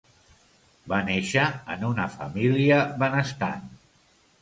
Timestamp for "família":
2.17-2.83